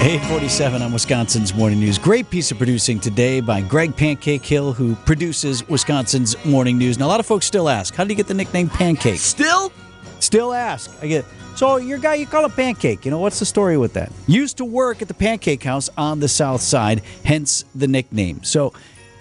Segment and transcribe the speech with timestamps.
[0.00, 1.98] 847 on Wisconsin's Morning News.
[1.98, 6.98] Great piece of producing today by Greg Pancake Hill, who produces Wisconsin's Morning News.
[6.98, 9.18] Now, a lot of folks still ask, how did you get the nickname Pancake?
[9.18, 9.70] Still?
[10.18, 10.90] Still ask.
[11.02, 13.04] I get, so your guy, you call it Pancake.
[13.04, 14.10] You know, what's the story with that?
[14.26, 18.42] Used to work at the Pancake House on the south side, hence the nickname.
[18.42, 18.72] So,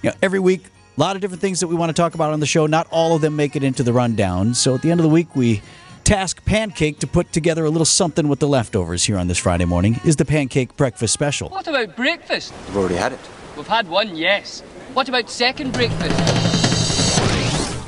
[0.00, 0.64] you know, every week,
[0.96, 2.66] a lot of different things that we want to talk about on the show.
[2.66, 4.54] Not all of them make it into the rundown.
[4.54, 5.60] So at the end of the week, we
[6.04, 9.64] task Pancake to put together a little something with the leftovers here on this Friday
[9.64, 10.00] morning.
[10.04, 11.48] Is the Pancake Breakfast Special?
[11.48, 12.52] What about breakfast?
[12.66, 13.20] We've already had it.
[13.56, 14.60] We've had one, yes.
[14.94, 16.18] What about second breakfast?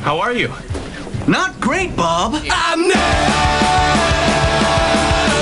[0.00, 0.52] How are you?
[1.26, 2.34] Not great, Bob.
[2.44, 2.52] Yeah.
[2.54, 2.98] I'm not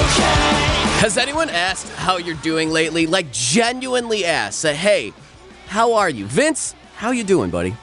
[0.05, 1.01] okay.
[1.01, 3.07] Has anyone asked how you're doing lately?
[3.07, 4.61] Like genuinely asked.
[4.61, 5.13] Say, hey,
[5.67, 6.27] how are you?
[6.27, 7.75] Vince, how you doing, buddy?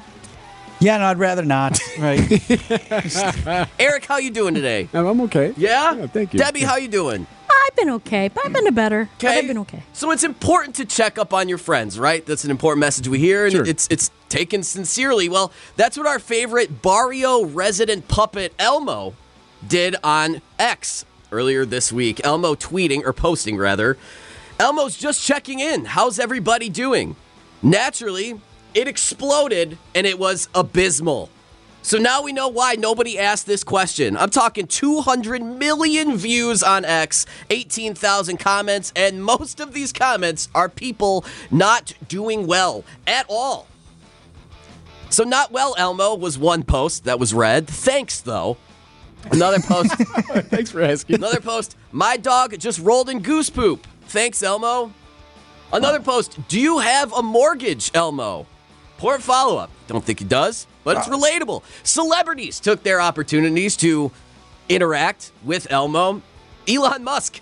[0.81, 1.79] Yeah, no, I'd rather not.
[1.99, 2.19] Right.
[3.79, 4.87] Eric, how you doing today?
[4.93, 5.53] I'm I'm okay.
[5.57, 5.95] Yeah?
[5.95, 6.39] Yeah, thank you.
[6.39, 7.27] Debbie, how you doing?
[7.49, 9.09] I've been okay, but I've been a better.
[9.19, 9.83] But I've been okay.
[9.91, 12.25] So it's important to check up on your friends, right?
[12.25, 13.65] That's an important message we hear, and Sure.
[13.67, 15.27] it's it's taken sincerely.
[15.27, 19.13] Well, that's what our favorite Barrio resident puppet Elmo
[19.67, 21.03] did on X
[21.33, 22.21] earlier this week.
[22.23, 23.97] Elmo tweeting or posting rather.
[24.57, 25.83] Elmo's just checking in.
[25.85, 27.17] How's everybody doing?
[27.61, 28.39] Naturally,
[28.73, 31.29] it exploded and it was abysmal.
[31.81, 34.17] So now we know why nobody asked this question.
[34.17, 40.67] I'm talking 200 million views on X, 18,000 comments, and most of these comments are
[40.67, 43.67] people not doing well at all.
[45.09, 47.67] So, not well, Elmo was one post that was read.
[47.67, 48.57] Thanks, though.
[49.31, 49.91] Another post.
[50.49, 51.15] Thanks for asking.
[51.15, 51.75] Another post.
[51.91, 53.87] My dog just rolled in goose poop.
[54.03, 54.93] Thanks, Elmo.
[55.73, 56.37] Another post.
[56.47, 58.45] Do you have a mortgage, Elmo?
[58.99, 59.71] Poor follow up.
[59.87, 61.11] Don't think he does, but it's uh.
[61.11, 61.63] relatable.
[61.83, 64.11] Celebrities took their opportunities to
[64.67, 66.21] interact with Elmo.
[66.67, 67.39] Elon Musk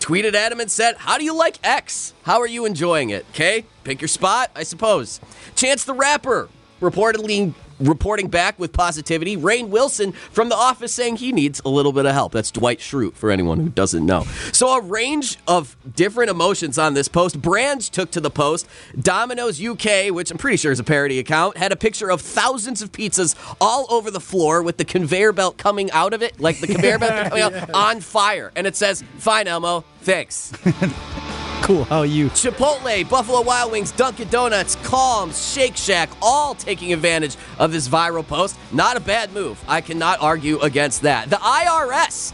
[0.00, 2.12] tweeted at him and said, How do you like X?
[2.24, 3.24] How are you enjoying it?
[3.30, 5.18] Okay, pick your spot, I suppose.
[5.56, 6.50] Chance the Rapper
[6.82, 9.36] reportedly reporting back with positivity.
[9.36, 12.32] Rainn Wilson from The Office saying he needs a little bit of help.
[12.32, 14.24] That's Dwight Schrute for anyone who doesn't know.
[14.52, 17.40] So a range of different emotions on this post.
[17.40, 18.66] Brands took to the post.
[19.00, 22.82] Domino's UK, which I'm pretty sure is a parody account, had a picture of thousands
[22.82, 26.60] of pizzas all over the floor with the conveyor belt coming out of it, like
[26.60, 28.52] the conveyor belt coming out on fire.
[28.56, 30.52] And it says, "Fine, Elmo, thanks."
[31.62, 31.84] cool.
[31.84, 32.28] How are you?
[32.30, 38.26] Chipotle, Buffalo Wild Wings, Dunkin' Donuts, Calm, Shake Shack, all taking advantage of this viral
[38.26, 38.58] post.
[38.72, 39.62] Not a bad move.
[39.68, 41.30] I cannot argue against that.
[41.30, 42.32] The IRS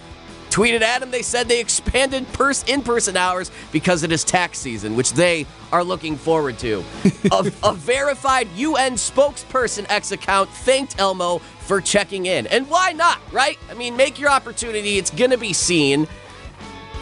[0.50, 1.10] tweeted at him.
[1.10, 5.84] They said they expanded pers- in-person hours because it is tax season, which they are
[5.84, 6.82] looking forward to.
[7.32, 13.20] a, a verified UN spokesperson X account thanked Elmo for checking in, and why not?
[13.30, 13.58] Right?
[13.70, 14.96] I mean, make your opportunity.
[14.96, 16.08] It's gonna be seen.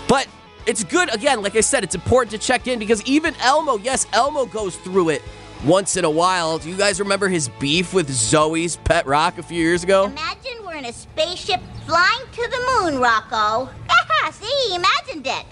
[0.08, 0.28] But
[0.66, 4.06] it's good, again, like I said, it's important to check in because even Elmo, yes,
[4.12, 5.22] Elmo goes through it
[5.64, 6.58] once in a while.
[6.58, 10.04] Do you guys remember his beef with Zoe's pet rock a few years ago?
[10.04, 13.70] Imagine we're in a spaceship flying to the moon, Rocco.
[13.88, 15.46] Haha, see, he imagined it.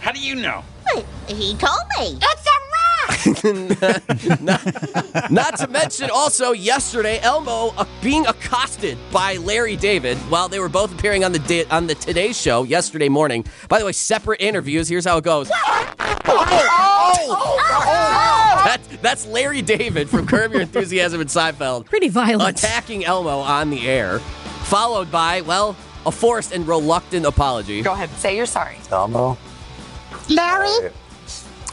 [0.00, 0.64] How do you know?
[1.28, 2.18] He told me.
[2.20, 2.61] It's a
[4.42, 5.30] rock!
[5.30, 10.68] Not to mention, also yesterday, Elmo uh, being accosted by Larry David while they were
[10.68, 13.44] both appearing on the da- on the Today Show yesterday morning.
[13.68, 14.88] By the way, separate interviews.
[14.88, 15.50] Here's how it goes.
[18.64, 21.84] That's, that's Larry David from Curb Your Enthusiasm and Seinfeld.
[21.86, 22.58] Pretty violent.
[22.58, 25.76] attacking Elmo on the air, followed by, well,
[26.06, 27.82] a forced and reluctant apology.
[27.82, 28.76] Go ahead, say you're sorry.
[28.90, 29.36] Elmo,
[30.28, 30.90] Larry?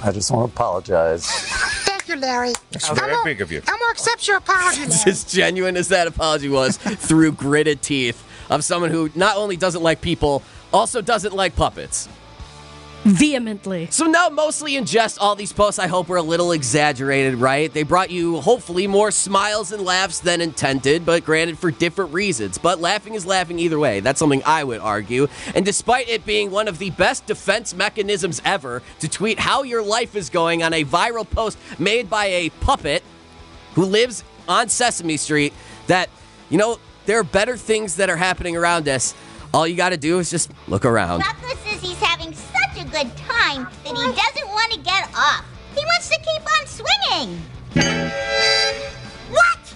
[0.04, 1.26] I just want to apologize.
[1.30, 2.54] Thank you, Larry.
[2.72, 3.60] That's very big of you.
[3.68, 5.12] I'm gonna accept your apology, It's Larry.
[5.12, 9.84] as genuine as that apology was through gritted teeth of someone who not only doesn't
[9.84, 10.42] like people,
[10.74, 12.08] also doesn't like puppets.
[13.10, 13.88] Vehemently.
[13.90, 17.74] So now, mostly in jest, all these posts I hope were a little exaggerated, right?
[17.74, 22.60] They brought you hopefully more smiles and laughs than intended, but granted for different reasons.
[22.60, 24.00] But laughing is laughing either way.
[24.00, 25.28] That's something I would argue.
[25.56, 29.82] And despite it being one of the best defense mechanisms ever to tweet how your
[29.82, 33.02] life is going on a viral post made by a puppet
[33.74, 35.54] who lives on Sesame Street,
[35.88, 36.10] that,
[36.50, 39.16] you know, there are better things that are happening around us.
[39.52, 41.24] All you got to do is just look around.
[43.54, 45.46] Time that he doesn't want to get off.
[45.76, 47.42] He wants to keep on swinging.
[49.32, 49.76] What?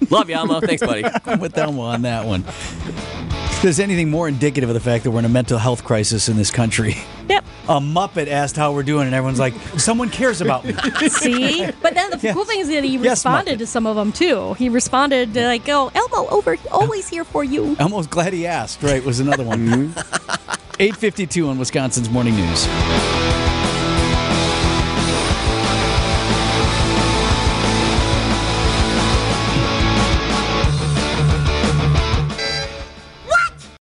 [0.10, 0.60] Love you, Elmo.
[0.60, 1.04] Thanks, buddy.
[1.26, 2.44] I'm with Elmo on that one.
[2.46, 6.28] If there's anything more indicative of the fact that we're in a mental health crisis
[6.28, 6.96] in this country,
[7.28, 7.44] Yep.
[7.68, 10.72] a Muppet asked how we're doing, and everyone's like, someone cares about me.
[11.08, 11.68] See?
[11.82, 12.34] But then the Yes.
[12.34, 13.58] cool thing is that he Yes, responded Muppet.
[13.58, 14.54] to some of them too.
[14.54, 18.82] He responded to like, "Oh, Elmo, over, always here for you." Elmo's glad he asked,
[18.84, 19.04] right?
[19.04, 19.66] Was another one.
[19.66, 20.37] Mm-hmm.
[20.80, 23.17] 852 on Wisconsin's Morning News.